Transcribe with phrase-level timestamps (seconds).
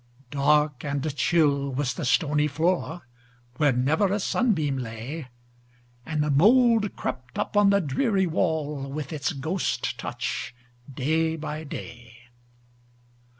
[0.31, 3.07] Dark and chill was the stony floor,
[3.57, 5.27] Where never a sunbeam lay,
[6.07, 10.55] And the mould crept up on the dreary wall, With its ghost touch,
[10.91, 12.17] day by day.